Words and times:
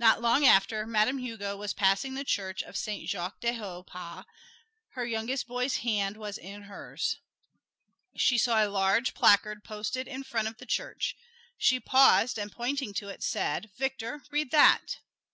Not 0.00 0.20
long 0.20 0.44
after, 0.44 0.84
Madame 0.88 1.18
Hugo 1.18 1.56
was 1.56 1.72
passing 1.72 2.14
the 2.14 2.24
church 2.24 2.64
of 2.64 2.76
Saint 2.76 3.08
Jacques 3.08 3.38
du 3.38 3.54
Haut 3.54 3.86
Pas: 3.86 4.24
her 4.94 5.06
youngest 5.06 5.46
boy's 5.46 5.76
hand 5.86 6.16
was 6.16 6.36
in 6.36 6.62
hers. 6.62 7.18
She 8.16 8.38
saw 8.38 8.64
a 8.64 8.66
large 8.66 9.14
placard 9.14 9.62
posted 9.62 10.08
in 10.08 10.24
front 10.24 10.48
of 10.48 10.56
the 10.56 10.66
church. 10.66 11.14
She 11.56 11.78
paused 11.78 12.38
and 12.38 12.50
pointing 12.50 12.92
to 12.94 13.08
it 13.08 13.22
said, 13.22 13.70
"Victor, 13.78 14.24
read 14.32 14.50
that!" 14.50 14.96